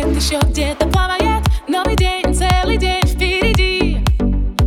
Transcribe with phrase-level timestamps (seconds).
[0.00, 1.44] еще где-то плавает.
[1.68, 3.98] Новый день, целый день впереди.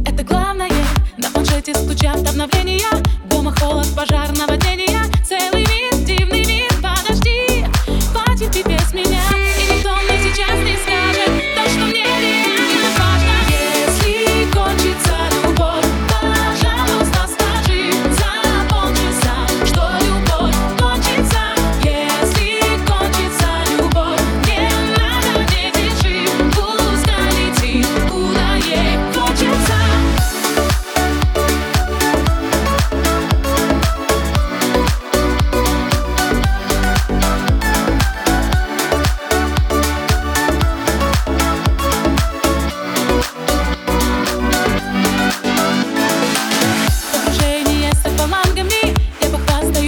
[0.06, 0.70] Это главное.
[1.18, 3.04] На планшете стучат обновления.
[3.30, 5.15] Дома холод, пожар, наводнения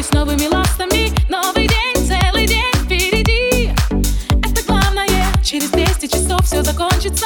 [0.08, 1.12] похвастаюсь новыми ластами.
[1.30, 3.72] Новый день, целый день впереди.
[4.30, 5.26] Это главное.
[5.44, 7.26] Через 200 часов все закончится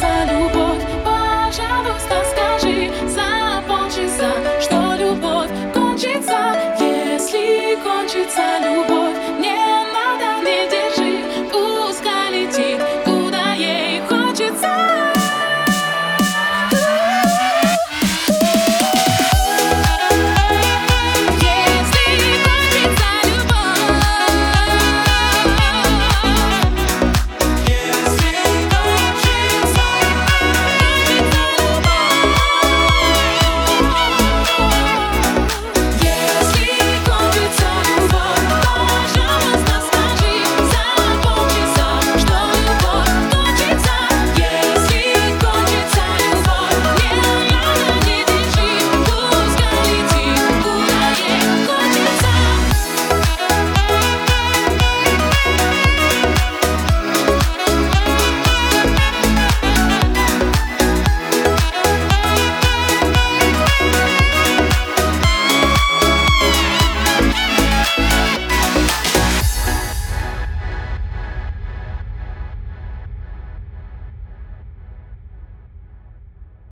[0.00, 0.53] 在路